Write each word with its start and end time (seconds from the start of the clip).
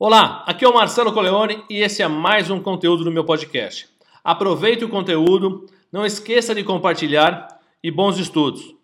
Olá, 0.00 0.44
aqui 0.46 0.64
é 0.64 0.68
o 0.68 0.72
Marcelo 0.72 1.12
Coleone 1.12 1.64
e 1.68 1.78
esse 1.78 2.02
é 2.02 2.06
mais 2.06 2.48
um 2.52 2.60
conteúdo 2.60 3.02
do 3.02 3.10
meu 3.10 3.24
podcast. 3.24 3.88
Aproveite 4.22 4.84
o 4.84 4.88
conteúdo, 4.88 5.66
não 5.90 6.06
esqueça 6.06 6.54
de 6.54 6.62
compartilhar 6.62 7.60
e 7.82 7.90
bons 7.90 8.16
estudos. 8.16 8.76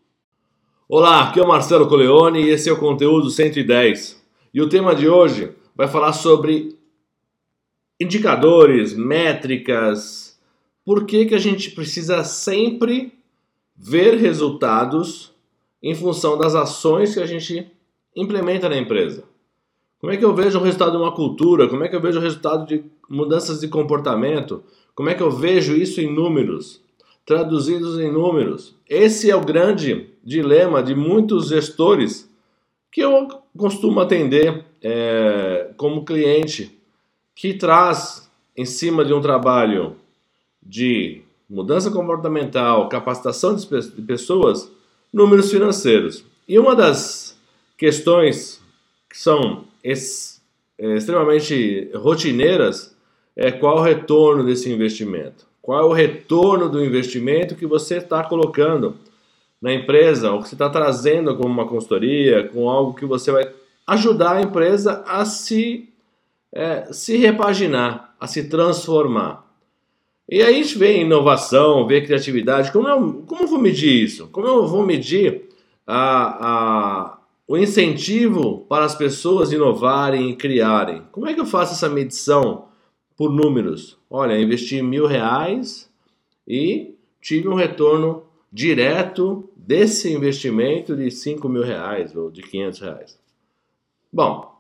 Olá, 0.88 1.29
aqui 1.29 1.38
é 1.38 1.42
o 1.45 1.47
Marcelo 1.47 1.87
Coleone 1.87 2.42
e 2.42 2.49
esse 2.49 2.69
é 2.69 2.72
o 2.72 2.81
conteúdo 2.81 3.31
110. 3.31 4.21
E 4.53 4.61
o 4.61 4.69
tema 4.69 4.92
de 4.92 5.08
hoje 5.08 5.54
vai 5.77 5.87
falar 5.87 6.13
sobre 6.15 6.77
indicadores, 8.01 8.92
métricas, 8.92 10.37
por 10.85 11.06
que, 11.06 11.26
que 11.26 11.35
a 11.37 11.38
gente 11.38 11.71
precisa 11.71 12.24
sempre 12.24 13.12
ver 13.76 14.17
resultados 14.17 15.33
em 15.81 15.94
função 15.94 16.37
das 16.37 16.57
ações 16.57 17.15
que 17.15 17.21
a 17.21 17.27
gente 17.27 17.71
implementa 18.17 18.69
na 18.69 18.77
empresa. 18.77 19.33
Como 20.05 20.13
é 20.13 20.19
que 20.19 20.25
eu 20.27 20.35
vejo 20.35 20.59
o 20.59 20.63
resultado 20.63 20.91
de 20.91 20.99
uma 20.99 21.13
cultura? 21.13 21.67
Como 21.67 21.83
é 21.83 21.89
que 21.89 21.97
eu 21.97 22.01
vejo 22.01 22.19
o 22.19 22.23
resultado 22.23 22.67
de 22.67 22.85
mudanças 23.09 23.61
de 23.61 23.69
comportamento? 23.69 24.62
Como 24.95 25.09
é 25.09 25.15
que 25.15 25.23
eu 25.23 25.31
vejo 25.31 25.75
isso 25.75 25.99
em 25.99 26.15
números? 26.15 26.79
Traduzidos 27.25 27.99
em 27.99 28.12
números. 28.12 28.77
Esse 28.87 29.31
é 29.31 29.35
o 29.35 29.41
grande 29.41 30.11
dilema 30.23 30.83
de 30.83 30.95
muitos 30.95 31.48
gestores 31.48 32.31
que 32.93 33.01
eu 33.01 33.29
costumo 33.57 33.98
atender 33.98 34.67
é, 34.83 35.71
como 35.79 36.05
cliente, 36.05 36.79
que 37.34 37.55
traz 37.55 38.31
em 38.55 38.67
cima 38.67 39.07
de 39.07 39.15
um 39.15 39.23
trabalho 39.23 39.97
de 40.62 41.23
mudança 41.48 41.91
comportamental, 41.91 42.91
capacitação 42.91 43.57
de 43.57 43.67
pessoas, 44.03 44.71
números 45.11 45.51
financeiros. 45.51 46.27
E 46.47 46.59
uma 46.59 46.77
das 46.77 47.41
questões 47.79 48.61
que 49.09 49.19
são 49.19 49.65
ex, 49.85 50.43
é, 50.79 50.97
extremamente 50.97 51.91
rotineiras 51.95 52.97
é 53.37 53.53
qual 53.53 53.79
o 53.79 53.83
retorno 53.83 54.45
desse 54.45 54.71
investimento. 54.71 55.47
Qual 55.61 55.79
é 55.79 55.85
o 55.85 55.93
retorno 55.93 56.69
do 56.69 56.85
investimento 56.85 57.55
que 57.55 57.67
você 57.67 57.99
está 57.99 58.25
colocando 58.25 58.97
na 59.61 59.73
empresa, 59.73 60.31
ou 60.31 60.43
que 60.43 60.49
você 60.49 60.55
está 60.55 60.69
trazendo 60.69 61.37
como 61.37 61.49
uma 61.49 61.67
consultoria, 61.67 62.47
com 62.49 62.69
algo 62.69 62.95
que 62.95 63.07
você 63.07 63.33
vai 63.33 63.51
ajudar 63.87 64.37
a 64.37 64.43
empresa 64.43 65.03
a 65.07 65.25
se, 65.25 65.89
é, 66.53 66.93
se 66.93 67.17
repaginar, 67.17 68.15
a 68.21 68.27
se 68.27 68.49
transformar. 68.49 69.45
E 70.29 70.43
aí 70.43 70.55
a 70.55 70.62
gente 70.62 70.77
vê 70.79 71.01
inovação, 71.01 71.87
vê 71.87 72.01
criatividade. 72.01 72.73
Como 72.73 72.89
eu, 72.89 73.25
como 73.27 73.45
eu 73.45 73.49
vou 73.49 73.59
medir 73.59 74.05
isso? 74.05 74.29
Como 74.29 74.47
eu 74.47 74.67
vou 74.67 74.85
medir 74.85 75.49
a, 75.87 76.47
a, 76.47 77.19
o 77.47 77.56
incentivo 77.56 78.64
para 78.69 78.84
as 78.84 78.95
pessoas 78.95 79.53
inovarem 79.53 80.31
e 80.31 80.37
criarem? 80.37 81.03
Como 81.12 81.28
é 81.28 81.34
que 81.34 81.41
eu 81.41 81.47
faço 81.47 81.75
essa 81.75 81.89
medição 81.89 82.69
por 83.17 83.31
números? 83.31 83.98
Olha, 84.11 84.41
investi 84.41 84.83
mil 84.83 85.06
reais 85.06 85.91
e 86.47 86.95
tive 87.20 87.48
um 87.48 87.55
retorno 87.55 88.25
direto 88.53 89.48
desse 89.56 90.12
investimento 90.12 90.97
de 90.97 91.11
cinco 91.11 91.48
mil 91.48 91.62
reais 91.62 92.15
ou 92.15 92.31
de 92.31 92.42
quinhentos 92.42 92.81
reais. 92.81 93.19
Bom, 94.12 94.55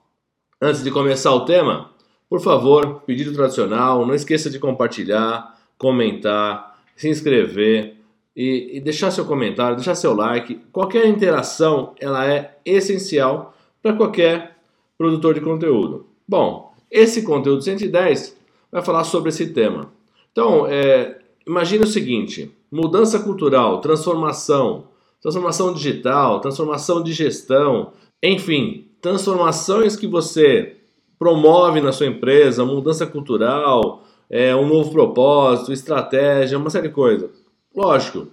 antes 0.60 0.82
de 0.82 0.90
começar 0.90 1.32
o 1.32 1.44
tema, 1.44 1.90
por 2.28 2.40
favor, 2.40 3.02
pedido 3.02 3.32
tradicional, 3.32 4.04
não 4.04 4.14
esqueça 4.14 4.50
de 4.50 4.58
compartilhar, 4.58 5.58
comentar, 5.78 6.82
se 6.96 7.08
inscrever 7.08 7.93
e, 8.36 8.76
e 8.76 8.80
deixar 8.80 9.10
seu 9.10 9.24
comentário, 9.24 9.76
deixar 9.76 9.94
seu 9.94 10.14
like. 10.14 10.60
Qualquer 10.72 11.06
interação 11.06 11.94
ela 12.00 12.26
é 12.26 12.58
essencial 12.64 13.54
para 13.82 13.92
qualquer 13.92 14.56
produtor 14.98 15.34
de 15.34 15.40
conteúdo. 15.40 16.06
Bom, 16.26 16.74
esse 16.90 17.22
conteúdo 17.22 17.62
110 17.62 18.36
vai 18.70 18.82
falar 18.82 19.04
sobre 19.04 19.28
esse 19.28 19.48
tema. 19.52 19.92
Então, 20.32 20.66
é, 20.66 21.18
imagine 21.46 21.84
o 21.84 21.88
seguinte: 21.88 22.50
mudança 22.70 23.20
cultural, 23.20 23.80
transformação, 23.80 24.88
transformação 25.20 25.72
digital, 25.72 26.40
transformação 26.40 27.02
de 27.02 27.12
gestão, 27.12 27.92
enfim, 28.22 28.88
transformações 29.00 29.96
que 29.96 30.06
você 30.06 30.76
promove 31.18 31.80
na 31.80 31.92
sua 31.92 32.06
empresa, 32.06 32.64
mudança 32.64 33.06
cultural, 33.06 34.02
é, 34.28 34.54
um 34.56 34.66
novo 34.66 34.90
propósito, 34.90 35.72
estratégia, 35.72 36.58
uma 36.58 36.70
série 36.70 36.88
de 36.88 36.94
coisas. 36.94 37.43
Lógico, 37.74 38.28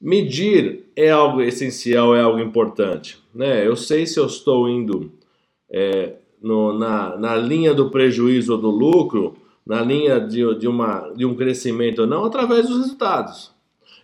medir 0.00 0.84
é 0.94 1.10
algo 1.10 1.40
essencial, 1.40 2.14
é 2.14 2.20
algo 2.20 2.38
importante. 2.38 3.18
Né? 3.34 3.66
Eu 3.66 3.76
sei 3.76 4.06
se 4.06 4.18
eu 4.20 4.26
estou 4.26 4.68
indo 4.68 5.10
é, 5.70 6.14
no, 6.42 6.78
na, 6.78 7.16
na 7.16 7.36
linha 7.36 7.72
do 7.72 7.90
prejuízo 7.90 8.52
ou 8.52 8.58
do 8.58 8.70
lucro, 8.70 9.34
na 9.66 9.80
linha 9.80 10.20
de, 10.20 10.54
de, 10.56 10.68
uma, 10.68 11.10
de 11.16 11.24
um 11.24 11.34
crescimento 11.34 12.02
ou 12.02 12.06
não, 12.06 12.24
através 12.26 12.68
dos 12.68 12.78
resultados. 12.78 13.50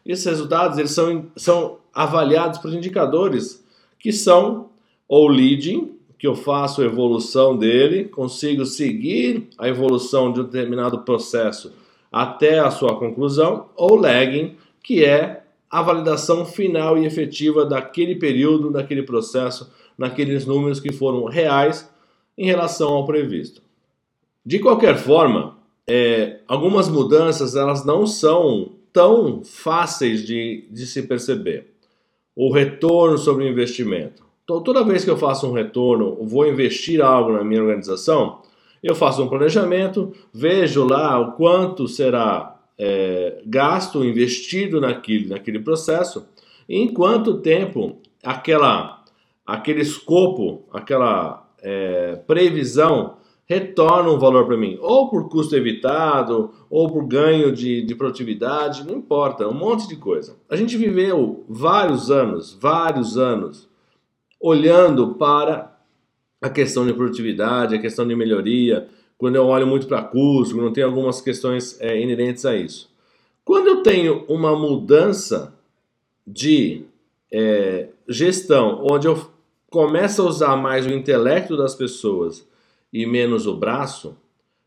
Esses 0.04 0.24
resultados 0.24 0.78
eles 0.78 0.92
são, 0.92 1.26
são 1.36 1.78
avaliados 1.92 2.58
por 2.58 2.72
indicadores 2.72 3.62
que 3.98 4.12
são 4.12 4.70
ou 5.06 5.28
leading, 5.28 5.92
que 6.18 6.26
eu 6.26 6.34
faço 6.34 6.80
a 6.80 6.86
evolução 6.86 7.56
dele, 7.56 8.04
consigo 8.04 8.64
seguir 8.64 9.48
a 9.58 9.68
evolução 9.68 10.32
de 10.32 10.40
um 10.40 10.44
determinado 10.44 11.00
processo 11.00 11.72
até 12.10 12.58
a 12.58 12.70
sua 12.70 12.98
conclusão, 12.98 13.68
ou 13.76 13.96
lagging, 13.96 14.56
que 14.82 15.04
é 15.04 15.42
a 15.70 15.82
validação 15.82 16.44
final 16.44 16.98
e 16.98 17.06
efetiva 17.06 17.64
daquele 17.64 18.16
período, 18.16 18.70
daquele 18.70 19.02
processo, 19.02 19.72
naqueles 19.96 20.44
números 20.44 20.80
que 20.80 20.92
foram 20.92 21.24
reais 21.24 21.88
em 22.36 22.46
relação 22.46 22.88
ao 22.88 23.06
previsto. 23.06 23.62
De 24.44 24.58
qualquer 24.58 24.96
forma, 24.96 25.56
é, 25.86 26.40
algumas 26.48 26.88
mudanças 26.88 27.54
elas 27.54 27.84
não 27.84 28.06
são 28.06 28.72
tão 28.92 29.44
fáceis 29.44 30.26
de, 30.26 30.66
de 30.70 30.86
se 30.86 31.02
perceber. 31.02 31.74
O 32.34 32.52
retorno 32.52 33.18
sobre 33.18 33.44
o 33.44 33.48
investimento. 33.48 34.24
Toda 34.46 34.82
vez 34.82 35.04
que 35.04 35.10
eu 35.10 35.16
faço 35.16 35.46
um 35.46 35.52
retorno, 35.52 36.16
vou 36.22 36.48
investir 36.48 37.00
algo 37.00 37.32
na 37.32 37.44
minha 37.44 37.62
organização, 37.62 38.40
eu 38.82 38.94
faço 38.94 39.22
um 39.22 39.28
planejamento, 39.28 40.12
vejo 40.32 40.84
lá 40.84 41.20
o 41.20 41.32
quanto 41.32 41.86
será 41.86 42.49
é, 42.82 43.42
gasto, 43.44 44.02
investido 44.02 44.80
naquele, 44.80 45.28
naquele 45.28 45.58
processo, 45.58 46.26
em 46.66 46.88
quanto 46.88 47.42
tempo 47.42 48.00
aquela, 48.24 49.04
aquele 49.44 49.82
escopo, 49.82 50.64
aquela 50.72 51.46
é, 51.62 52.16
previsão 52.26 53.18
retorna 53.44 54.10
um 54.10 54.18
valor 54.18 54.46
para 54.46 54.56
mim, 54.56 54.78
ou 54.80 55.10
por 55.10 55.28
custo 55.28 55.54
evitado, 55.54 56.54
ou 56.70 56.88
por 56.88 57.04
ganho 57.06 57.52
de, 57.52 57.82
de 57.82 57.94
produtividade, 57.94 58.86
não 58.86 58.94
importa, 58.94 59.46
um 59.46 59.52
monte 59.52 59.86
de 59.86 59.96
coisa. 59.96 60.36
A 60.48 60.56
gente 60.56 60.78
viveu 60.78 61.44
vários 61.48 62.10
anos, 62.10 62.56
vários 62.58 63.18
anos, 63.18 63.68
olhando 64.40 65.16
para 65.16 65.76
a 66.40 66.48
questão 66.48 66.86
de 66.86 66.94
produtividade, 66.94 67.74
a 67.74 67.80
questão 67.80 68.08
de 68.08 68.16
melhoria, 68.16 68.88
quando 69.20 69.36
eu 69.36 69.44
olho 69.44 69.66
muito 69.66 69.86
para 69.86 70.02
custo, 70.02 70.54
quando 70.54 70.72
tem 70.72 70.82
algumas 70.82 71.20
questões 71.20 71.78
é, 71.78 72.00
inerentes 72.00 72.46
a 72.46 72.56
isso. 72.56 72.90
Quando 73.44 73.66
eu 73.66 73.82
tenho 73.82 74.24
uma 74.26 74.56
mudança 74.56 75.52
de 76.26 76.84
é, 77.30 77.88
gestão, 78.08 78.86
onde 78.90 79.06
eu 79.06 79.30
começo 79.68 80.22
a 80.22 80.24
usar 80.24 80.56
mais 80.56 80.86
o 80.86 80.90
intelecto 80.90 81.54
das 81.54 81.74
pessoas 81.74 82.48
e 82.90 83.04
menos 83.04 83.46
o 83.46 83.54
braço, 83.54 84.16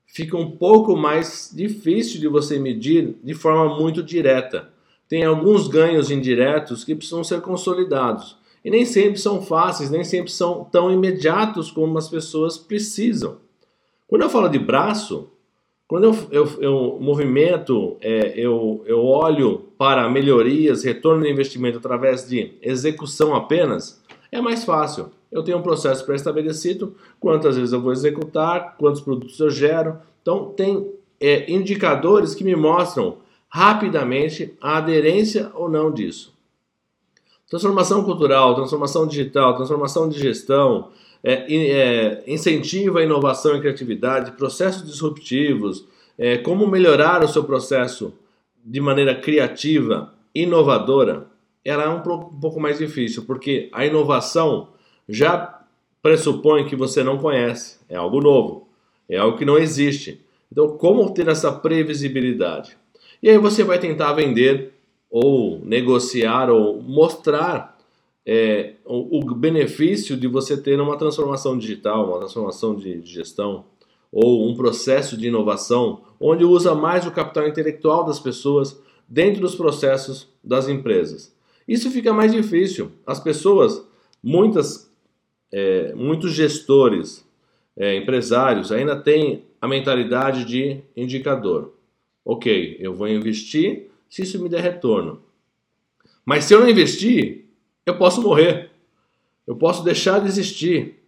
fica 0.05 0.37
um 0.37 0.51
pouco 0.51 0.95
mais 0.95 1.51
difícil 1.51 2.21
de 2.21 2.27
você 2.27 2.59
medir 2.59 3.15
de 3.23 3.33
forma 3.33 3.75
muito 3.75 4.03
direta. 4.03 4.69
Tem 5.09 5.23
alguns 5.23 5.67
ganhos 5.67 6.11
indiretos 6.11 6.83
que 6.83 6.93
precisam 6.93 7.23
ser 7.23 7.41
consolidados. 7.41 8.37
E 8.63 8.69
nem 8.69 8.85
sempre 8.85 9.19
são 9.19 9.41
fáceis, 9.41 9.89
nem 9.89 10.03
sempre 10.03 10.31
são 10.31 10.63
tão 10.63 10.91
imediatos 10.91 11.71
como 11.71 11.97
as 11.97 12.07
pessoas 12.07 12.55
precisam. 12.55 13.41
Quando 14.13 14.21
eu 14.21 14.29
falo 14.29 14.47
de 14.47 14.59
braço, 14.59 15.31
quando 15.87 16.03
eu, 16.03 16.15
eu, 16.29 16.61
eu 16.61 16.99
movimento, 17.01 17.97
é, 17.99 18.33
eu, 18.35 18.83
eu 18.85 19.03
olho 19.03 19.69
para 19.75 20.07
melhorias, 20.07 20.83
retorno 20.83 21.23
de 21.23 21.31
investimento 21.31 21.79
através 21.79 22.29
de 22.29 22.53
execução 22.61 23.33
apenas, 23.33 24.03
é 24.31 24.39
mais 24.39 24.63
fácil. 24.63 25.09
Eu 25.31 25.41
tenho 25.41 25.57
um 25.57 25.63
processo 25.63 26.05
pré-estabelecido, 26.05 26.95
quantas 27.19 27.55
vezes 27.55 27.73
eu 27.73 27.81
vou 27.81 27.91
executar, 27.91 28.75
quantos 28.77 29.01
produtos 29.01 29.39
eu 29.39 29.49
gero. 29.49 29.97
Então, 30.21 30.53
tem 30.55 30.93
é, 31.19 31.51
indicadores 31.51 32.35
que 32.35 32.43
me 32.43 32.55
mostram 32.55 33.17
rapidamente 33.49 34.53
a 34.61 34.77
aderência 34.77 35.49
ou 35.55 35.67
não 35.67 35.91
disso. 35.91 36.32
Transformação 37.49 38.03
cultural, 38.03 38.55
transformação 38.55 39.07
digital, 39.07 39.55
transformação 39.55 40.09
de 40.09 40.19
gestão, 40.19 40.89
é, 41.23 41.45
é, 41.53 42.23
incentiva 42.27 42.99
a 42.99 43.03
inovação 43.03 43.55
e 43.55 43.59
criatividade, 43.59 44.31
processos 44.31 44.83
disruptivos, 44.83 45.85
é, 46.17 46.37
como 46.37 46.67
melhorar 46.67 47.23
o 47.23 47.27
seu 47.27 47.43
processo 47.43 48.13
de 48.63 48.79
maneira 48.81 49.15
criativa, 49.15 50.13
inovadora, 50.33 51.27
ela 51.63 51.83
é 51.83 51.89
um, 51.89 51.97
um 51.97 52.39
pouco 52.39 52.59
mais 52.59 52.77
difícil, 52.77 53.23
porque 53.25 53.69
a 53.71 53.85
inovação 53.85 54.69
já 55.07 55.61
pressupõe 56.01 56.65
que 56.65 56.75
você 56.75 57.03
não 57.03 57.17
conhece, 57.17 57.79
é 57.87 57.95
algo 57.95 58.19
novo. 58.19 58.67
É 59.07 59.17
algo 59.17 59.37
que 59.37 59.45
não 59.45 59.57
existe. 59.57 60.21
Então, 60.51 60.77
como 60.77 61.13
ter 61.13 61.27
essa 61.27 61.51
previsibilidade? 61.51 62.77
E 63.21 63.29
aí 63.29 63.37
você 63.37 63.63
vai 63.63 63.79
tentar 63.79 64.13
vender 64.13 64.72
ou 65.13 65.61
negociar 65.63 66.49
ou 66.49 66.81
mostrar 66.81 67.77
é, 68.25 68.73
o, 68.83 69.19
o, 69.19 69.35
benefício 69.35 70.17
de 70.17 70.27
você 70.27 70.57
ter 70.57 70.81
uma 70.81 70.97
transformação 70.97 71.55
digital, 71.55 72.09
uma 72.09 72.17
transformação 72.17 72.73
de, 72.73 72.99
de 72.99 73.13
gestão 73.13 73.63
ou 74.11 74.49
um 74.49 74.55
processo 74.55 75.15
de 75.15 75.27
inovação 75.27 76.01
onde 76.19 76.43
usa 76.43 76.73
mais 76.73 77.05
o 77.05 77.11
capital 77.11 77.47
intelectual 77.47 78.03
das 78.03 78.19
pessoas 78.19 78.81
dentro 79.07 79.39
dos 79.39 79.53
processos 79.53 80.27
das 80.43 80.67
empresas. 80.67 81.31
Isso 81.67 81.91
fica 81.91 82.11
mais 82.11 82.31
difícil. 82.31 82.89
As 83.05 83.19
pessoas, 83.19 83.85
muitas, 84.23 84.91
é, 85.51 85.93
muitos 85.93 86.31
gestores, 86.33 87.23
é, 87.77 87.95
empresários 87.97 88.71
ainda 88.71 88.95
têm 88.95 89.43
a 89.61 89.67
mentalidade 89.67 90.43
de 90.43 90.79
indicador. 90.97 91.71
Ok, 92.25 92.77
eu 92.79 92.95
vou 92.95 93.07
investir 93.07 93.92
se 94.13 94.21
isso 94.21 94.39
me 94.39 94.47
der 94.47 94.61
retorno. 94.61 95.23
Mas 96.23 96.43
se 96.43 96.53
eu 96.53 96.59
não 96.59 96.69
investir, 96.69 97.45
eu 97.83 97.97
posso 97.97 98.21
morrer. 98.21 98.69
Eu 99.47 99.55
posso 99.55 99.83
deixar 99.83 100.19
de 100.19 100.27
existir. 100.27 101.03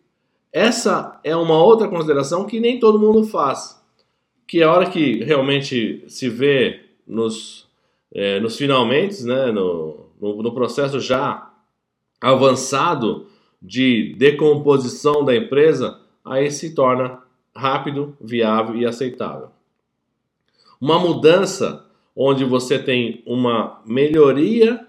Essa 0.51 1.19
é 1.23 1.35
uma 1.35 1.63
outra 1.63 1.87
consideração 1.87 2.47
que 2.47 2.59
nem 2.59 2.79
todo 2.79 2.97
mundo 2.97 3.23
faz. 3.23 3.79
Que 4.47 4.63
a 4.63 4.71
hora 4.73 4.89
que 4.89 5.23
realmente 5.23 6.03
se 6.07 6.27
vê 6.27 6.83
nos, 7.05 7.67
é, 8.11 8.39
nos 8.39 8.57
finalmente, 8.57 9.23
né, 9.23 9.51
no, 9.51 10.07
no, 10.19 10.41
no 10.41 10.51
processo 10.51 10.99
já 10.99 11.53
avançado 12.19 13.27
de 13.61 14.15
decomposição 14.17 15.23
da 15.23 15.35
empresa, 15.35 15.99
aí 16.25 16.49
se 16.49 16.73
torna 16.73 17.21
rápido, 17.55 18.17
viável 18.19 18.75
e 18.75 18.83
aceitável. 18.83 19.49
Uma 20.81 20.97
mudança 20.97 21.85
onde 22.15 22.45
você 22.45 22.79
tem 22.79 23.21
uma 23.25 23.81
melhoria 23.85 24.85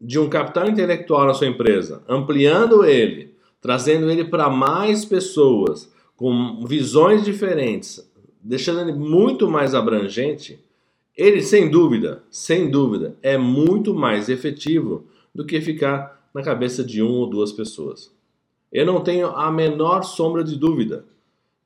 de 0.00 0.18
um 0.18 0.28
capital 0.28 0.68
intelectual 0.68 1.26
na 1.26 1.34
sua 1.34 1.46
empresa, 1.46 2.02
ampliando 2.08 2.84
ele, 2.84 3.34
trazendo 3.60 4.10
ele 4.10 4.24
para 4.24 4.50
mais 4.50 5.04
pessoas 5.04 5.92
com 6.14 6.64
visões 6.66 7.24
diferentes, 7.24 8.08
deixando 8.42 8.80
ele 8.80 8.92
muito 8.92 9.48
mais 9.48 9.74
abrangente, 9.74 10.62
ele 11.16 11.42
sem 11.42 11.68
dúvida, 11.68 12.22
sem 12.30 12.70
dúvida, 12.70 13.16
é 13.22 13.36
muito 13.36 13.94
mais 13.94 14.28
efetivo 14.28 15.06
do 15.34 15.44
que 15.44 15.60
ficar 15.60 16.28
na 16.32 16.42
cabeça 16.42 16.84
de 16.84 17.02
uma 17.02 17.18
ou 17.18 17.26
duas 17.26 17.50
pessoas. 17.50 18.12
Eu 18.70 18.86
não 18.86 19.00
tenho 19.00 19.28
a 19.28 19.50
menor 19.50 20.02
sombra 20.02 20.44
de 20.44 20.56
dúvida. 20.56 21.04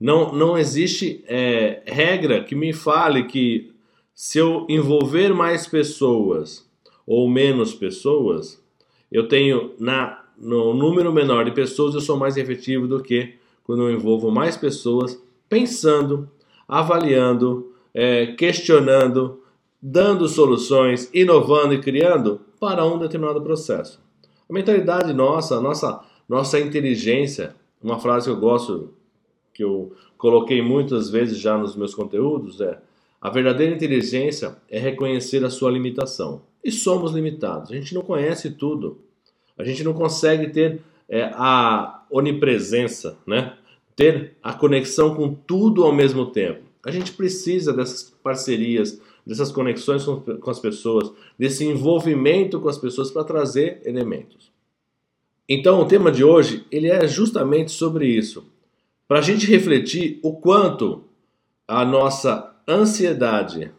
Não, 0.00 0.32
não 0.32 0.56
existe 0.56 1.22
é, 1.26 1.82
regra 1.84 2.42
que 2.42 2.54
me 2.54 2.72
fale 2.72 3.24
que 3.24 3.71
se 4.14 4.38
eu 4.38 4.66
envolver 4.68 5.34
mais 5.34 5.66
pessoas 5.66 6.68
ou 7.06 7.28
menos 7.28 7.74
pessoas, 7.74 8.62
eu 9.10 9.28
tenho 9.28 9.72
na 9.78 10.20
no 10.38 10.74
número 10.74 11.12
menor 11.12 11.44
de 11.44 11.52
pessoas 11.52 11.94
eu 11.94 12.00
sou 12.00 12.16
mais 12.16 12.36
efetivo 12.36 12.88
do 12.88 13.00
que 13.00 13.34
quando 13.62 13.82
eu 13.82 13.92
envolvo 13.92 14.30
mais 14.30 14.56
pessoas 14.56 15.22
pensando, 15.48 16.28
avaliando, 16.66 17.72
é, 17.94 18.26
questionando, 18.26 19.40
dando 19.80 20.26
soluções, 20.28 21.08
inovando 21.12 21.74
e 21.74 21.80
criando 21.80 22.40
para 22.58 22.84
um 22.84 22.98
determinado 22.98 23.40
processo. 23.40 24.00
A 24.48 24.52
mentalidade 24.52 25.12
nossa, 25.12 25.60
nossa, 25.60 26.00
nossa 26.28 26.58
inteligência, 26.58 27.54
uma 27.82 27.98
frase 27.98 28.26
que 28.26 28.32
eu 28.32 28.40
gosto, 28.40 28.90
que 29.52 29.62
eu 29.62 29.92
coloquei 30.16 30.62
muitas 30.62 31.10
vezes 31.10 31.38
já 31.38 31.56
nos 31.56 31.76
meus 31.76 31.94
conteúdos, 31.94 32.60
é 32.60 32.78
a 33.22 33.30
verdadeira 33.30 33.72
inteligência 33.72 34.56
é 34.68 34.80
reconhecer 34.80 35.44
a 35.44 35.50
sua 35.50 35.70
limitação. 35.70 36.42
E 36.64 36.72
somos 36.72 37.12
limitados. 37.12 37.70
A 37.70 37.74
gente 37.76 37.94
não 37.94 38.02
conhece 38.02 38.50
tudo. 38.50 39.00
A 39.56 39.62
gente 39.62 39.84
não 39.84 39.94
consegue 39.94 40.48
ter 40.48 40.80
é, 41.08 41.30
a 41.34 42.04
onipresença, 42.10 43.16
né? 43.24 43.56
ter 43.94 44.36
a 44.42 44.52
conexão 44.52 45.14
com 45.14 45.32
tudo 45.32 45.84
ao 45.84 45.92
mesmo 45.92 46.26
tempo. 46.26 46.62
A 46.84 46.90
gente 46.90 47.12
precisa 47.12 47.72
dessas 47.72 48.12
parcerias, 48.22 49.00
dessas 49.24 49.52
conexões 49.52 50.04
com, 50.04 50.20
com 50.20 50.50
as 50.50 50.58
pessoas, 50.58 51.12
desse 51.38 51.64
envolvimento 51.64 52.58
com 52.60 52.68
as 52.68 52.78
pessoas 52.78 53.12
para 53.12 53.22
trazer 53.22 53.80
elementos. 53.84 54.50
Então, 55.48 55.80
o 55.80 55.84
tema 55.84 56.10
de 56.10 56.24
hoje 56.24 56.64
ele 56.72 56.88
é 56.88 57.06
justamente 57.06 57.70
sobre 57.70 58.08
isso, 58.08 58.44
para 59.06 59.20
a 59.20 59.22
gente 59.22 59.46
refletir 59.46 60.18
o 60.22 60.32
quanto 60.34 61.04
a 61.68 61.84
nossa 61.84 62.51
ansiedade, 62.68 63.72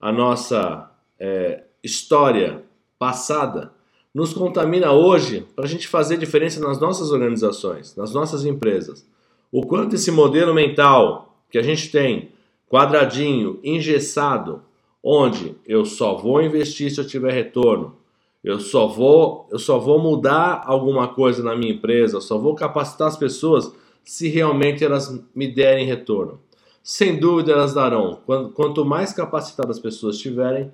a 0.00 0.12
nossa 0.12 0.90
é, 1.18 1.64
história 1.82 2.62
passada, 2.98 3.72
nos 4.14 4.32
contamina 4.32 4.92
hoje 4.92 5.46
para 5.56 5.64
a 5.64 5.68
gente 5.68 5.88
fazer 5.88 6.16
diferença 6.16 6.60
nas 6.60 6.80
nossas 6.80 7.10
organizações, 7.10 7.96
nas 7.96 8.14
nossas 8.14 8.44
empresas. 8.44 9.06
O 9.50 9.66
quanto 9.66 9.96
esse 9.96 10.10
modelo 10.10 10.54
mental 10.54 11.36
que 11.50 11.58
a 11.58 11.62
gente 11.62 11.90
tem, 11.90 12.30
quadradinho, 12.68 13.58
engessado, 13.62 14.62
onde 15.02 15.56
eu 15.66 15.84
só 15.84 16.16
vou 16.16 16.40
investir 16.42 16.90
se 16.90 17.00
eu 17.00 17.06
tiver 17.06 17.32
retorno, 17.32 17.96
eu 18.42 18.60
só 18.60 18.86
vou, 18.86 19.48
eu 19.50 19.58
só 19.58 19.78
vou 19.78 19.98
mudar 19.98 20.62
alguma 20.66 21.08
coisa 21.08 21.42
na 21.42 21.56
minha 21.56 21.72
empresa, 21.72 22.16
eu 22.16 22.20
só 22.20 22.38
vou 22.38 22.54
capacitar 22.54 23.08
as 23.08 23.16
pessoas 23.16 23.72
se 24.04 24.28
realmente 24.28 24.84
elas 24.84 25.18
me 25.34 25.48
derem 25.48 25.86
retorno. 25.86 26.40
Sem 26.86 27.18
dúvida 27.18 27.50
elas 27.50 27.72
darão. 27.72 28.20
Quanto 28.52 28.84
mais 28.84 29.10
capacitadas 29.14 29.78
as 29.78 29.82
pessoas 29.82 30.16
estiverem, 30.16 30.70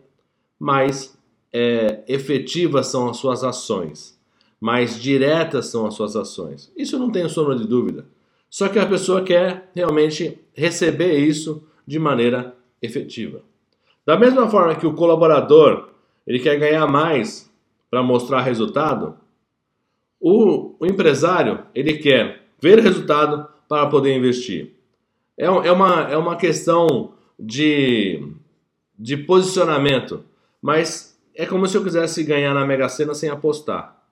mais 0.58 1.16
é, 1.52 2.02
efetivas 2.08 2.88
são 2.88 3.08
as 3.08 3.16
suas 3.16 3.44
ações, 3.44 4.18
mais 4.60 5.00
diretas 5.00 5.66
são 5.66 5.86
as 5.86 5.94
suas 5.94 6.16
ações. 6.16 6.72
Isso 6.76 6.98
não 6.98 7.12
tenho 7.12 7.28
sombra 7.30 7.54
de 7.54 7.64
dúvida. 7.64 8.06
Só 8.50 8.68
que 8.68 8.80
a 8.80 8.86
pessoa 8.86 9.22
quer 9.22 9.70
realmente 9.72 10.36
receber 10.52 11.16
isso 11.16 11.62
de 11.86 12.00
maneira 12.00 12.56
efetiva. 12.82 13.42
Da 14.04 14.18
mesma 14.18 14.50
forma 14.50 14.74
que 14.74 14.88
o 14.88 14.94
colaborador 14.94 15.90
ele 16.26 16.40
quer 16.40 16.58
ganhar 16.58 16.88
mais 16.88 17.48
para 17.88 18.02
mostrar 18.02 18.40
resultado, 18.40 19.14
o, 20.18 20.74
o 20.80 20.86
empresário 20.86 21.64
ele 21.72 21.98
quer 21.98 22.48
ver 22.60 22.80
resultado 22.80 23.48
para 23.68 23.86
poder 23.86 24.16
investir. 24.16 24.79
É, 25.40 25.46
é, 25.46 25.72
uma, 25.72 26.02
é 26.02 26.16
uma 26.18 26.36
questão 26.36 27.14
de, 27.38 28.30
de 28.98 29.16
posicionamento, 29.16 30.22
mas 30.60 31.18
é 31.34 31.46
como 31.46 31.66
se 31.66 31.78
eu 31.78 31.82
quisesse 31.82 32.22
ganhar 32.22 32.52
na 32.52 32.66
Mega 32.66 32.90
Sena 32.90 33.14
sem 33.14 33.30
apostar. 33.30 34.04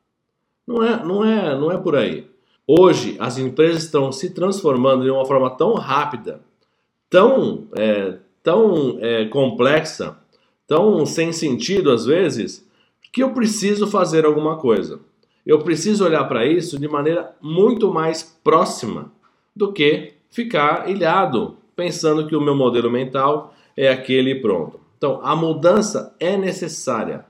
Não 0.66 0.82
é, 0.82 1.04
não 1.04 1.22
é, 1.22 1.54
não 1.54 1.70
é 1.70 1.76
por 1.76 1.96
aí. 1.96 2.26
Hoje, 2.66 3.14
as 3.20 3.36
empresas 3.36 3.84
estão 3.84 4.10
se 4.10 4.30
transformando 4.30 5.04
de 5.04 5.10
uma 5.10 5.26
forma 5.26 5.50
tão 5.50 5.74
rápida, 5.74 6.40
tão, 7.10 7.68
é, 7.76 8.16
tão 8.42 8.98
é, 9.02 9.26
complexa, 9.26 10.16
tão 10.66 11.04
sem 11.04 11.30
sentido 11.30 11.90
às 11.90 12.06
vezes, 12.06 12.66
que 13.12 13.22
eu 13.22 13.34
preciso 13.34 13.86
fazer 13.86 14.24
alguma 14.24 14.56
coisa. 14.56 14.98
Eu 15.44 15.58
preciso 15.58 16.06
olhar 16.06 16.24
para 16.24 16.46
isso 16.46 16.78
de 16.78 16.88
maneira 16.88 17.36
muito 17.38 17.92
mais 17.92 18.22
próxima 18.22 19.12
do 19.54 19.70
que 19.74 20.17
ficar 20.30 20.88
ilhado, 20.88 21.56
pensando 21.74 22.26
que 22.26 22.36
o 22.36 22.40
meu 22.40 22.54
modelo 22.54 22.90
mental 22.90 23.54
é 23.76 23.88
aquele 23.88 24.36
pronto. 24.36 24.80
Então, 24.96 25.20
a 25.22 25.36
mudança 25.36 26.14
é 26.18 26.36
necessária, 26.36 27.24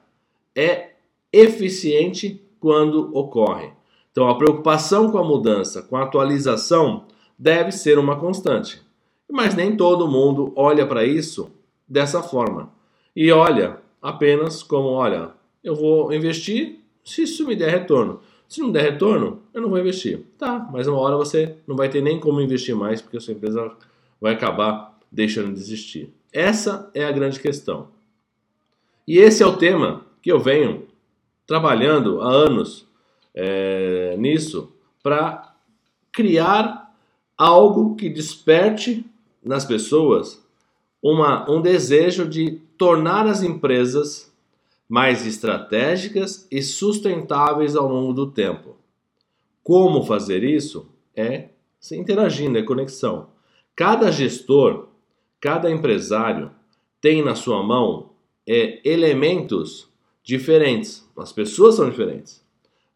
é 0.55 0.93
eficiente 1.33 2.43
quando 2.59 3.15
ocorre. 3.17 3.71
Então, 4.11 4.29
a 4.29 4.37
preocupação 4.37 5.11
com 5.11 5.19
a 5.19 5.25
mudança, 5.25 5.83
com 5.83 5.97
a 5.97 6.03
atualização, 6.03 7.05
deve 7.39 7.71
ser 7.71 7.99
uma 7.99 8.17
constante. 8.19 8.83
Mas 9.31 9.55
nem 9.55 9.77
todo 9.77 10.09
mundo 10.09 10.53
olha 10.57 10.87
para 10.87 11.05
isso 11.05 11.51
dessa 11.87 12.23
forma. 12.23 12.73
E 13.15 13.31
olha 13.31 13.79
apenas 14.01 14.63
como: 14.63 14.89
olha, 14.89 15.33
eu 15.63 15.75
vou 15.75 16.13
investir 16.13 16.81
se 17.05 17.23
isso 17.23 17.47
me 17.47 17.55
der 17.55 17.71
retorno. 17.71 18.21
Se 18.49 18.61
não 18.61 18.73
der 18.73 18.83
retorno, 18.83 19.43
eu 19.53 19.61
não 19.61 19.69
vou 19.69 19.79
investir. 19.79 20.25
Tá, 20.39 20.67
mas 20.73 20.87
uma 20.87 20.99
hora 20.99 21.17
você 21.17 21.57
não 21.67 21.77
vai 21.77 21.91
ter 21.91 22.01
nem 22.01 22.19
como 22.19 22.41
investir 22.41 22.75
mais, 22.75 23.03
porque 23.03 23.19
a 23.19 23.21
sua 23.21 23.35
empresa 23.35 23.71
vai 24.19 24.33
acabar 24.33 24.99
deixando 25.13 25.53
de 25.53 25.61
existir. 25.61 26.13
Essa 26.33 26.91
é 26.95 27.05
a 27.05 27.13
grande 27.13 27.39
questão. 27.39 27.89
E 29.07 29.19
esse 29.19 29.43
é 29.43 29.47
o 29.47 29.57
tema 29.57 30.07
que 30.23 30.33
eu 30.33 30.41
venho 30.41 30.87
trabalhando 31.47 32.23
há 32.23 32.31
anos 32.31 32.87
é, 33.35 34.17
nisso 34.19 34.73
para 35.03 35.55
criar 36.11 36.93
algo 37.37 37.97
que 37.97 38.09
desperte 38.09 39.05
nas 39.43 39.65
pessoas 39.65 40.45
uma, 41.03 41.49
um 41.51 41.61
desejo 41.61 42.27
de 42.27 42.61
tornar 42.77 43.27
as 43.27 43.43
empresas 43.43 44.33
mais 44.89 45.27
estratégicas 45.27 46.47
e 46.51 46.63
sustentáveis 46.63 47.77
ao 47.77 47.89
longo 47.89 48.13
do 48.13 48.31
tempo. 48.31 48.77
Como 49.63 50.05
fazer 50.05 50.43
isso? 50.43 50.89
É 51.15 51.51
se 51.79 51.97
interagindo, 51.97 52.59
é 52.59 52.63
conexão. 52.63 53.29
Cada 53.77 54.11
gestor, 54.11 54.89
cada 55.41 55.71
empresário 55.71 56.51
tem 57.01 57.23
na 57.23 57.35
sua 57.35 57.63
mão 57.63 58.11
é, 58.47 58.81
elementos 58.89 59.89
diferentes. 60.23 61.09
As 61.17 61.33
pessoas 61.33 61.77
são 61.77 61.89
diferentes. 61.89 62.45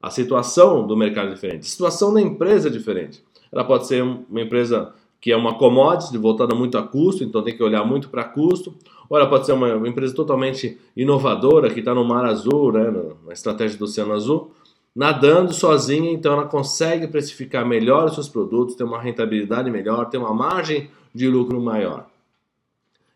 A 0.01 0.11
situação 0.11 0.87
do 0.87 0.97
mercado 0.97 1.31
é 1.31 1.35
diferente. 1.35 1.61
A 1.61 1.71
situação 1.71 2.13
da 2.13 2.21
empresa 2.21 2.69
é 2.69 2.73
diferente. 2.73 3.23
Ela 3.53 3.65
pode 3.65 3.87
ser 3.87 4.03
uma 4.03 4.41
empresa 4.41 4.93
que 5.23 5.31
é 5.31 5.37
uma 5.37 5.55
commodity 5.55 6.19
voltada 6.19 6.53
muito 6.53 6.77
a 6.77 6.83
custo, 6.83 7.23
então 7.23 7.43
tem 7.43 7.57
que 7.57 7.63
olhar 7.63 7.85
muito 7.85 8.09
para 8.09 8.25
custo. 8.25 8.75
Ela 9.09 9.29
pode 9.29 9.47
ser 9.47 9.53
uma, 9.53 9.73
uma 9.77 9.89
empresa 9.89 10.13
totalmente 10.13 10.81
inovadora, 10.97 11.71
que 11.71 11.79
está 11.79 11.95
no 11.95 12.05
mar 12.05 12.25
azul, 12.25 12.73
né, 12.73 12.93
na 13.25 13.33
estratégia 13.33 13.79
do 13.79 13.85
Oceano 13.85 14.15
Azul, 14.15 14.51
nadando 14.93 15.53
sozinha, 15.53 16.11
então 16.11 16.33
ela 16.33 16.47
consegue 16.47 17.07
precificar 17.07 17.65
melhor 17.65 18.07
os 18.07 18.15
seus 18.15 18.29
produtos, 18.29 18.75
ter 18.75 18.83
uma 18.83 19.01
rentabilidade 19.01 19.71
melhor, 19.71 20.11
ter 20.11 20.19
uma 20.19 20.35
margem 20.35 20.91
de 21.15 21.29
lucro 21.29 21.61
maior. 21.61 22.09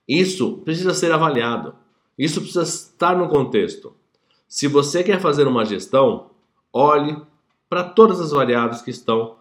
Isso 0.09 0.59
precisa 0.59 0.95
ser 0.95 1.11
avaliado. 1.11 1.75
Isso 2.17 2.41
precisa 2.41 2.63
estar 2.63 3.19
no 3.19 3.29
contexto. 3.29 3.93
Se 4.47 4.69
você 4.69 5.03
quer 5.03 5.21
fazer 5.21 5.49
uma 5.49 5.65
gestão, 5.65 6.31
olhe 6.73 7.21
para 7.69 7.83
todas 7.83 8.21
as 8.21 8.31
variáveis 8.31 8.81
que 8.81 8.93
estão 8.93 9.35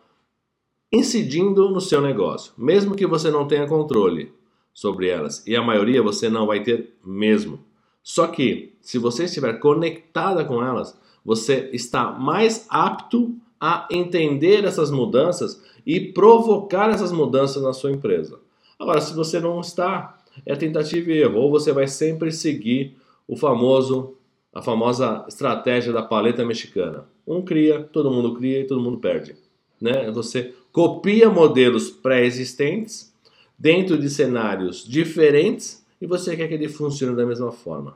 incidindo 0.95 1.69
no 1.69 1.81
seu 1.81 2.01
negócio, 2.01 2.53
mesmo 2.57 2.95
que 2.95 3.05
você 3.05 3.29
não 3.29 3.47
tenha 3.47 3.67
controle 3.67 4.31
sobre 4.73 5.07
elas, 5.07 5.45
e 5.45 5.55
a 5.55 5.61
maioria 5.61 6.01
você 6.01 6.29
não 6.29 6.45
vai 6.45 6.61
ter 6.61 6.93
mesmo. 7.03 7.59
Só 8.03 8.27
que, 8.27 8.73
se 8.81 8.97
você 8.97 9.25
estiver 9.25 9.59
conectada 9.59 10.45
com 10.45 10.63
elas, 10.63 10.97
você 11.23 11.69
está 11.73 12.11
mais 12.11 12.65
apto 12.69 13.35
a 13.59 13.87
entender 13.91 14.63
essas 14.63 14.91
mudanças 14.91 15.61
e 15.85 15.99
provocar 15.99 16.89
essas 16.91 17.11
mudanças 17.11 17.63
na 17.63 17.73
sua 17.73 17.91
empresa. 17.91 18.39
Agora, 18.77 19.01
se 19.01 19.13
você 19.13 19.39
não 19.39 19.59
está, 19.61 20.17
é 20.45 20.55
tentativa 20.55 21.11
e 21.11 21.21
erro, 21.21 21.39
ou 21.39 21.49
você 21.49 21.71
vai 21.71 21.87
sempre 21.87 22.31
seguir 22.31 22.95
o 23.27 23.35
famoso 23.35 24.15
a 24.55 24.61
famosa 24.61 25.25
estratégia 25.27 25.91
da 25.91 26.01
paleta 26.01 26.45
mexicana. 26.45 27.03
Um 27.27 27.41
cria, 27.41 27.83
todo 27.83 28.09
mundo 28.09 28.35
cria 28.35 28.61
e 28.61 28.63
todo 28.63 28.79
mundo 28.79 28.97
perde. 28.97 29.35
Né? 29.81 30.09
Você 30.11 30.53
copia 30.75 31.29
modelos 31.29 31.89
pré-existentes 31.89 33.15
dentro 33.57 33.97
de 33.97 34.09
cenários 34.09 34.85
diferentes 34.85 35.87
e 36.01 36.05
você 36.05 36.35
quer 36.35 36.49
que 36.49 36.53
ele 36.53 36.67
funcione 36.67 37.15
da 37.15 37.25
mesma 37.25 37.49
forma. 37.49 37.95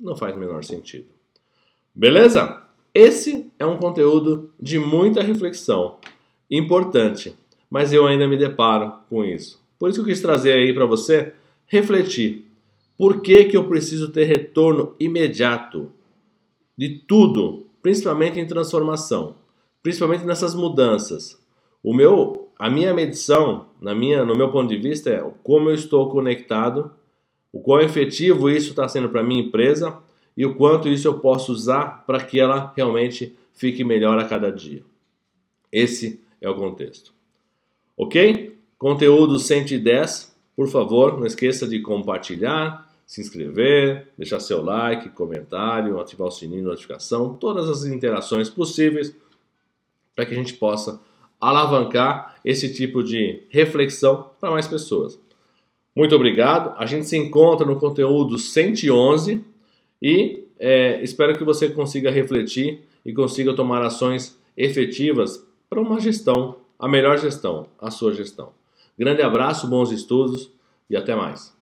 Não 0.00 0.16
faz 0.16 0.34
o 0.34 0.38
menor 0.38 0.64
sentido. 0.64 1.08
Beleza? 1.94 2.62
Esse 2.94 3.52
é 3.58 3.66
um 3.66 3.76
conteúdo 3.76 4.50
de 4.58 4.78
muita 4.78 5.22
reflexão, 5.22 5.98
importante, 6.50 7.36
mas 7.68 7.92
eu 7.92 8.06
ainda 8.06 8.26
me 8.26 8.38
deparo 8.38 8.94
com 9.10 9.22
isso. 9.22 9.62
Por 9.78 9.90
isso 9.90 10.02
que 10.02 10.10
eu 10.10 10.14
quis 10.14 10.22
trazer 10.22 10.54
aí 10.54 10.72
para 10.72 10.86
você 10.86 11.34
refletir. 11.66 12.46
Por 12.96 13.20
que, 13.20 13.44
que 13.44 13.58
eu 13.58 13.68
preciso 13.68 14.08
ter 14.08 14.24
retorno 14.24 14.94
imediato 14.98 15.92
de 16.78 16.98
tudo, 16.98 17.66
principalmente 17.82 18.40
em 18.40 18.46
transformação, 18.46 19.34
principalmente 19.82 20.24
nessas 20.24 20.54
mudanças? 20.54 21.44
O 21.86 21.94
meu, 21.94 22.50
a 22.58 22.68
minha 22.68 22.92
medição, 22.92 23.68
na 23.80 23.94
minha, 23.94 24.24
no 24.24 24.34
meu 24.34 24.50
ponto 24.50 24.68
de 24.68 24.76
vista, 24.76 25.08
é 25.08 25.24
como 25.44 25.70
eu 25.70 25.74
estou 25.76 26.10
conectado, 26.10 26.90
o 27.52 27.60
quão 27.60 27.80
efetivo 27.80 28.50
isso 28.50 28.70
está 28.70 28.88
sendo 28.88 29.08
para 29.08 29.22
minha 29.22 29.40
empresa 29.40 29.96
e 30.36 30.44
o 30.44 30.56
quanto 30.56 30.88
isso 30.88 31.06
eu 31.06 31.20
posso 31.20 31.52
usar 31.52 32.04
para 32.04 32.18
que 32.18 32.40
ela 32.40 32.72
realmente 32.76 33.36
fique 33.54 33.84
melhor 33.84 34.18
a 34.18 34.24
cada 34.24 34.50
dia. 34.50 34.82
Esse 35.70 36.20
é 36.40 36.50
o 36.50 36.56
contexto. 36.56 37.14
Ok? 37.96 38.58
Conteúdo 38.76 39.38
110, 39.38 40.36
por 40.56 40.66
favor, 40.66 41.16
não 41.16 41.24
esqueça 41.24 41.68
de 41.68 41.78
compartilhar, 41.78 42.92
se 43.06 43.20
inscrever, 43.20 44.08
deixar 44.18 44.40
seu 44.40 44.60
like, 44.60 45.10
comentário, 45.10 46.00
ativar 46.00 46.26
o 46.26 46.32
sininho 46.32 46.62
de 46.62 46.66
notificação, 46.66 47.34
todas 47.34 47.68
as 47.68 47.84
interações 47.84 48.50
possíveis 48.50 49.14
para 50.16 50.26
que 50.26 50.34
a 50.34 50.36
gente 50.36 50.54
possa 50.54 51.00
alavancar 51.40 52.36
esse 52.44 52.72
tipo 52.72 53.02
de 53.02 53.42
reflexão 53.48 54.30
para 54.40 54.50
mais 54.50 54.66
pessoas. 54.66 55.18
Muito 55.94 56.14
obrigado. 56.14 56.74
A 56.78 56.86
gente 56.86 57.06
se 57.06 57.16
encontra 57.16 57.66
no 57.66 57.76
conteúdo 57.76 58.38
111 58.38 59.44
e 60.00 60.44
é, 60.58 61.02
espero 61.02 61.36
que 61.36 61.44
você 61.44 61.68
consiga 61.70 62.10
refletir 62.10 62.82
e 63.04 63.12
consiga 63.12 63.54
tomar 63.54 63.82
ações 63.82 64.38
efetivas 64.56 65.44
para 65.68 65.80
uma 65.80 66.00
gestão, 66.00 66.56
a 66.78 66.88
melhor 66.88 67.18
gestão, 67.18 67.66
a 67.80 67.90
sua 67.90 68.12
gestão. 68.12 68.50
Grande 68.98 69.22
abraço, 69.22 69.68
bons 69.68 69.90
estudos 69.90 70.50
e 70.88 70.96
até 70.96 71.14
mais. 71.14 71.54